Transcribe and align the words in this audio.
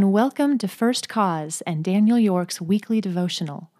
and 0.00 0.14
welcome 0.14 0.56
to 0.56 0.66
First 0.66 1.10
Cause 1.10 1.62
and 1.66 1.84
Daniel 1.84 2.18
York's 2.18 2.58
weekly 2.58 3.02
devotional. 3.02 3.70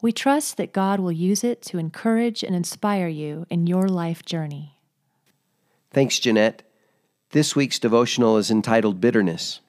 We 0.00 0.12
trust 0.12 0.56
that 0.56 0.72
God 0.72 1.00
will 1.00 1.10
use 1.10 1.42
it 1.42 1.62
to 1.62 1.78
encourage 1.78 2.44
and 2.44 2.54
inspire 2.54 3.08
you 3.08 3.44
in 3.50 3.66
your 3.66 3.88
life 3.88 4.24
journey. 4.24 4.78
Thanks, 5.90 6.20
Jeanette. 6.20 6.62
This 7.32 7.56
week's 7.56 7.80
devotional 7.80 8.36
is 8.36 8.52
entitled 8.52 9.00
Bitterness. 9.00 9.62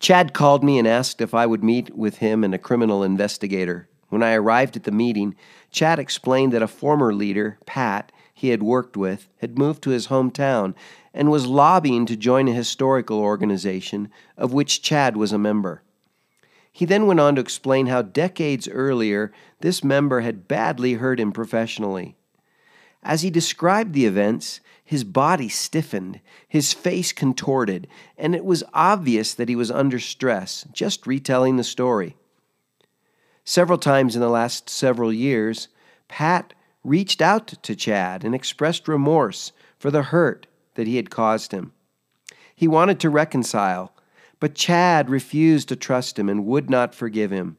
Chad 0.00 0.34
called 0.34 0.62
me 0.62 0.78
and 0.78 0.86
asked 0.86 1.22
if 1.22 1.32
I 1.32 1.46
would 1.46 1.64
meet 1.64 1.96
with 1.96 2.18
him 2.18 2.44
and 2.44 2.54
a 2.54 2.58
criminal 2.58 3.02
investigator. 3.02 3.88
When 4.10 4.22
I 4.22 4.34
arrived 4.34 4.76
at 4.76 4.84
the 4.84 4.92
meeting, 4.92 5.34
Chad 5.74 5.98
explained 5.98 6.52
that 6.52 6.62
a 6.62 6.68
former 6.68 7.12
leader, 7.12 7.58
Pat, 7.66 8.12
he 8.32 8.50
had 8.50 8.62
worked 8.62 8.96
with, 8.96 9.28
had 9.38 9.58
moved 9.58 9.82
to 9.82 9.90
his 9.90 10.06
hometown 10.06 10.72
and 11.12 11.32
was 11.32 11.48
lobbying 11.48 12.06
to 12.06 12.16
join 12.16 12.46
a 12.46 12.52
historical 12.52 13.18
organization 13.18 14.08
of 14.36 14.52
which 14.52 14.82
Chad 14.82 15.16
was 15.16 15.32
a 15.32 15.38
member. 15.38 15.82
He 16.70 16.84
then 16.84 17.08
went 17.08 17.18
on 17.18 17.34
to 17.34 17.40
explain 17.40 17.88
how 17.88 18.02
decades 18.02 18.68
earlier 18.68 19.32
this 19.62 19.82
member 19.82 20.20
had 20.20 20.46
badly 20.46 20.94
hurt 20.94 21.18
him 21.18 21.32
professionally. 21.32 22.14
As 23.02 23.22
he 23.22 23.30
described 23.30 23.94
the 23.94 24.06
events, 24.06 24.60
his 24.84 25.02
body 25.02 25.48
stiffened, 25.48 26.20
his 26.46 26.72
face 26.72 27.12
contorted, 27.12 27.88
and 28.16 28.36
it 28.36 28.44
was 28.44 28.62
obvious 28.72 29.34
that 29.34 29.48
he 29.48 29.56
was 29.56 29.72
under 29.72 29.98
stress, 29.98 30.68
just 30.72 31.04
retelling 31.04 31.56
the 31.56 31.64
story. 31.64 32.14
Several 33.44 33.76
times 33.76 34.14
in 34.14 34.22
the 34.22 34.30
last 34.30 34.70
several 34.70 35.12
years, 35.12 35.68
Pat 36.14 36.54
reached 36.84 37.20
out 37.20 37.48
to 37.48 37.74
Chad 37.74 38.22
and 38.22 38.36
expressed 38.36 38.86
remorse 38.86 39.50
for 39.76 39.90
the 39.90 40.04
hurt 40.04 40.46
that 40.76 40.86
he 40.86 40.94
had 40.94 41.10
caused 41.10 41.50
him. 41.50 41.72
He 42.54 42.68
wanted 42.68 43.00
to 43.00 43.10
reconcile, 43.10 43.92
but 44.38 44.54
Chad 44.54 45.10
refused 45.10 45.68
to 45.70 45.74
trust 45.74 46.16
him 46.16 46.28
and 46.28 46.46
would 46.46 46.70
not 46.70 46.94
forgive 46.94 47.32
him. 47.32 47.56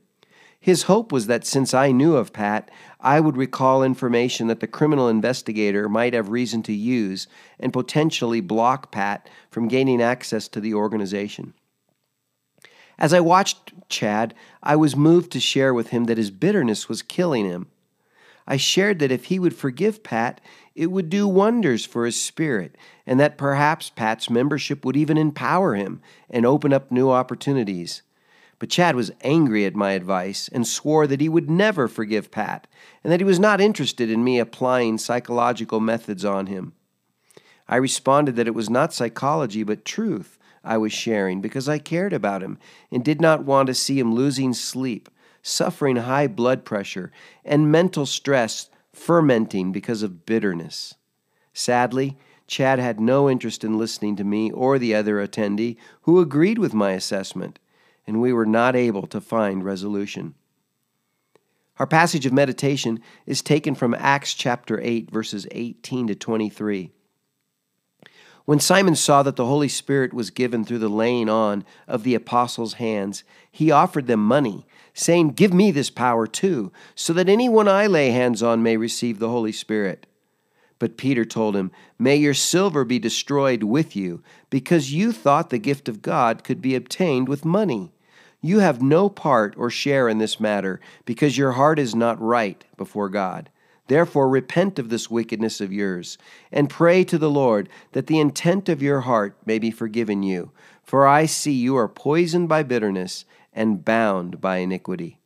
His 0.57 0.83
hope 0.83 1.11
was 1.11 1.27
that 1.27 1.45
since 1.45 1.73
I 1.73 1.91
knew 1.91 2.15
of 2.15 2.31
Pat, 2.31 2.71
I 3.01 3.19
would 3.19 3.35
recall 3.35 3.83
information 3.83 4.47
that 4.47 4.61
the 4.61 4.67
criminal 4.67 5.09
investigator 5.09 5.89
might 5.89 6.13
have 6.13 6.29
reason 6.29 6.63
to 6.63 6.73
use 6.73 7.27
and 7.59 7.73
potentially 7.73 8.39
block 8.39 8.89
Pat 8.89 9.29
from 9.51 9.67
gaining 9.67 10.01
access 10.01 10.47
to 10.47 10.61
the 10.61 10.73
organization. 10.73 11.55
As 12.97 13.13
I 13.13 13.19
watched 13.19 13.73
Chad, 13.89 14.33
I 14.63 14.77
was 14.77 14.95
moved 14.95 15.33
to 15.33 15.41
share 15.41 15.73
with 15.73 15.89
him 15.89 16.05
that 16.05 16.17
his 16.17 16.31
bitterness 16.31 16.87
was 16.87 17.01
killing 17.01 17.43
him. 17.43 17.67
I 18.47 18.57
shared 18.57 18.99
that 18.99 19.11
if 19.11 19.25
he 19.25 19.39
would 19.39 19.55
forgive 19.55 20.03
Pat, 20.03 20.39
it 20.75 20.87
would 20.87 21.09
do 21.09 21.27
wonders 21.27 21.85
for 21.85 22.05
his 22.05 22.21
spirit, 22.21 22.77
and 23.05 23.19
that 23.19 23.37
perhaps 23.37 23.89
Pat's 23.89 24.29
membership 24.29 24.85
would 24.85 24.95
even 24.95 25.17
empower 25.17 25.75
him 25.75 26.01
and 26.29 26.45
open 26.45 26.73
up 26.73 26.91
new 26.91 27.09
opportunities. 27.09 28.01
But 28.59 28.69
Chad 28.69 28.95
was 28.95 29.11
angry 29.21 29.65
at 29.65 29.75
my 29.75 29.91
advice 29.91 30.47
and 30.47 30.67
swore 30.67 31.07
that 31.07 31.21
he 31.21 31.29
would 31.29 31.49
never 31.49 31.87
forgive 31.87 32.31
Pat, 32.31 32.67
and 33.03 33.11
that 33.11 33.19
he 33.19 33.25
was 33.25 33.39
not 33.39 33.61
interested 33.61 34.09
in 34.09 34.23
me 34.23 34.39
applying 34.39 34.97
psychological 34.97 35.79
methods 35.79 36.23
on 36.23 36.47
him. 36.47 36.73
I 37.67 37.77
responded 37.77 38.35
that 38.35 38.47
it 38.47 38.53
was 38.53 38.69
not 38.69 38.93
psychology 38.93 39.63
but 39.63 39.85
truth 39.85 40.37
I 40.63 40.77
was 40.77 40.93
sharing 40.93 41.41
because 41.41 41.67
I 41.67 41.79
cared 41.79 42.13
about 42.13 42.43
him 42.43 42.57
and 42.91 43.03
did 43.03 43.21
not 43.21 43.43
want 43.43 43.67
to 43.67 43.73
see 43.73 43.99
him 43.99 44.13
losing 44.13 44.53
sleep 44.53 45.09
suffering 45.47 45.95
high 45.97 46.25
blood 46.25 46.65
pressure, 46.65 47.11
and 47.43 47.71
mental 47.71 48.05
stress 48.05 48.67
fermenting 48.91 49.71
because 49.71 50.01
of 50.01 50.25
bitterness. 50.25 50.95
Sadly, 51.53 52.17
Chad 52.47 52.79
had 52.79 52.99
no 52.99 53.29
interest 53.29 53.63
in 53.63 53.77
listening 53.77 54.15
to 54.15 54.23
me 54.23 54.51
or 54.51 54.79
the 54.79 54.95
other 54.95 55.15
attendee 55.17 55.77
who 56.01 56.19
agreed 56.19 56.57
with 56.57 56.73
my 56.73 56.93
assessment, 56.93 57.59
and 58.07 58.19
we 58.19 58.33
were 58.33 58.45
not 58.45 58.75
able 58.75 59.05
to 59.05 59.21
find 59.21 59.63
resolution. 59.63 60.33
Our 61.77 61.85
passage 61.85 62.25
of 62.25 62.33
meditation 62.33 62.99
is 63.27 63.43
taken 63.43 63.75
from 63.75 63.93
Acts 63.99 64.33
chapter 64.33 64.79
8, 64.81 65.11
verses 65.11 65.45
18 65.51 66.07
to 66.07 66.15
23. 66.15 66.91
When 68.45 68.59
Simon 68.59 68.95
saw 68.95 69.23
that 69.23 69.35
the 69.35 69.47
Holy 69.47 69.67
Spirit 69.67 70.13
was 70.13 70.29
given 70.29 70.63
through 70.63 70.79
the 70.79 70.89
laying 70.89 71.29
on 71.29 71.65
of 71.87 72.03
the 72.03 72.15
apostles' 72.15 72.75
hands, 72.75 73.23
he 73.51 73.71
offered 73.71 74.07
them 74.07 74.23
money, 74.23 74.67
saying, 74.95 75.29
Give 75.31 75.53
me 75.53 75.69
this 75.69 75.91
power 75.91 76.25
too, 76.25 76.71
so 76.95 77.13
that 77.13 77.29
anyone 77.29 77.67
I 77.67 77.85
lay 77.85 78.09
hands 78.09 78.41
on 78.41 78.63
may 78.63 78.77
receive 78.77 79.19
the 79.19 79.29
Holy 79.29 79.51
Spirit. 79.51 80.07
But 80.79 80.97
Peter 80.97 81.23
told 81.23 81.55
him, 81.55 81.71
May 81.99 82.15
your 82.15 82.33
silver 82.33 82.83
be 82.83 82.97
destroyed 82.97 83.63
with 83.63 83.95
you, 83.95 84.23
because 84.49 84.93
you 84.93 85.11
thought 85.11 85.49
the 85.51 85.59
gift 85.59 85.87
of 85.87 86.01
God 86.01 86.43
could 86.43 86.61
be 86.61 86.75
obtained 86.75 87.29
with 87.29 87.45
money. 87.45 87.91
You 88.41 88.59
have 88.59 88.81
no 88.81 89.09
part 89.09 89.53
or 89.57 89.69
share 89.69 90.07
in 90.09 90.17
this 90.17 90.39
matter, 90.39 90.79
because 91.05 91.37
your 91.37 91.53
heart 91.53 91.77
is 91.79 91.93
not 91.93 92.21
right 92.21 92.63
before 92.77 93.09
God. 93.09 93.49
Therefore, 93.87 94.27
repent 94.27 94.79
of 94.79 94.89
this 94.89 95.11
wickedness 95.11 95.61
of 95.61 95.71
yours, 95.71 96.17
and 96.51 96.69
pray 96.69 97.03
to 97.03 97.17
the 97.17 97.29
Lord 97.29 97.69
that 97.91 98.07
the 98.07 98.19
intent 98.19 98.67
of 98.67 98.81
your 98.81 99.01
heart 99.01 99.37
may 99.45 99.59
be 99.59 99.71
forgiven 99.71 100.23
you. 100.23 100.51
For 100.83 101.07
I 101.07 101.25
see 101.25 101.51
you 101.51 101.75
are 101.77 101.87
poisoned 101.87 102.49
by 102.49 102.63
bitterness 102.63 103.25
and 103.55 103.83
bound 103.83 104.39
by 104.39 104.57
iniquity. 104.57 105.19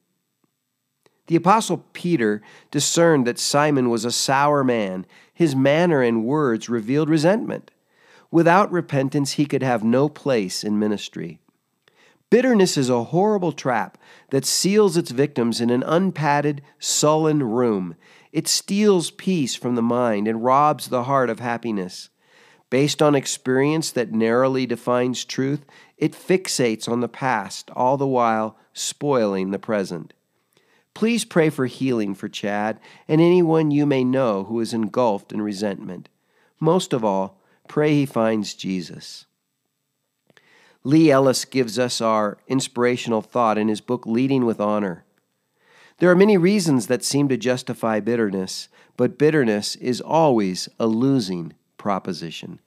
The 1.27 1.35
Apostle 1.35 1.85
Peter 1.93 2.41
discerned 2.71 3.27
that 3.27 3.37
Simon 3.37 3.89
was 3.89 4.05
a 4.05 4.11
sour 4.11 4.63
man. 4.63 5.05
His 5.33 5.55
manner 5.55 6.01
and 6.01 6.23
words 6.23 6.69
revealed 6.69 7.09
resentment. 7.09 7.71
Without 8.31 8.71
repentance, 8.71 9.33
he 9.33 9.45
could 9.45 9.63
have 9.63 9.83
no 9.83 10.07
place 10.07 10.63
in 10.63 10.79
ministry. 10.79 11.39
Bitterness 12.29 12.77
is 12.77 12.89
a 12.89 13.05
horrible 13.05 13.51
trap 13.51 13.97
that 14.29 14.45
seals 14.45 14.97
its 14.97 15.11
victims 15.11 15.59
in 15.59 15.71
an 15.71 15.83
unpadded, 15.83 16.61
sullen 16.77 17.41
room. 17.41 17.95
It 18.31 18.47
steals 18.47 19.09
peace 19.09 19.55
from 19.55 19.75
the 19.75 19.81
mind 19.81 20.27
and 20.27 20.43
robs 20.43 20.87
the 20.87 21.03
heart 21.03 21.29
of 21.29 21.39
happiness. 21.39 22.09
Based 22.69 23.01
on 23.01 23.15
experience 23.15 23.91
that 23.91 24.11
narrowly 24.11 24.65
defines 24.65 25.25
truth, 25.25 25.65
it 25.97 26.13
fixates 26.13 26.87
on 26.87 26.99
the 26.99 27.07
past, 27.07 27.71
all 27.75 27.97
the 27.97 28.07
while 28.07 28.57
spoiling 28.73 29.51
the 29.51 29.59
present. 29.59 30.13
Please 30.93 31.25
pray 31.25 31.49
for 31.49 31.65
healing 31.65 32.13
for 32.13 32.27
Chad 32.27 32.79
and 33.07 33.21
anyone 33.21 33.71
you 33.71 33.85
may 33.85 34.03
know 34.03 34.43
who 34.43 34.59
is 34.59 34.73
engulfed 34.73 35.31
in 35.31 35.41
resentment. 35.41 36.09
Most 36.59 36.93
of 36.93 37.03
all, 37.03 37.41
pray 37.67 37.93
he 37.93 38.05
finds 38.05 38.53
Jesus. 38.53 39.25
Lee 40.83 41.11
Ellis 41.11 41.45
gives 41.45 41.79
us 41.79 42.01
our 42.01 42.37
inspirational 42.47 43.21
thought 43.21 43.57
in 43.57 43.67
his 43.67 43.81
book 43.81 44.05
Leading 44.05 44.45
with 44.45 44.59
Honor. 44.59 45.05
There 45.97 46.09
are 46.09 46.15
many 46.15 46.37
reasons 46.37 46.87
that 46.87 47.03
seem 47.03 47.27
to 47.29 47.37
justify 47.37 47.99
bitterness, 47.99 48.69
but 48.95 49.17
bitterness 49.17 49.75
is 49.75 49.99
always 49.99 50.69
a 50.79 50.87
losing 50.87 51.53
proposition. 51.79 52.59